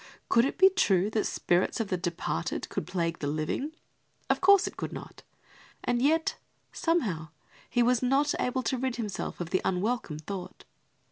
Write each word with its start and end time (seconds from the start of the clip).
Could 0.29 0.45
it 0.45 0.57
be 0.57 0.69
true 0.69 1.11
that 1.11 1.19
the 1.19 1.23
spirits 1.25 1.79
of 1.79 1.89
the 1.89 1.95
departed 1.95 2.69
could 2.69 2.87
plague 2.87 3.19
the 3.19 3.27
living? 3.27 3.73
Of 4.31 4.41
course 4.41 4.65
it 4.65 4.75
could 4.75 4.91
not; 4.91 5.21
and 5.83 6.01
yet, 6.01 6.37
somehow, 6.73 7.29
he 7.69 7.83
was 7.83 8.01
not 8.01 8.33
able 8.39 8.63
to 8.63 8.79
rid 8.79 8.95
himself 8.95 9.39
of 9.39 9.51
the 9.51 9.61
unwelcome 9.63 10.17
thought. 10.17 10.63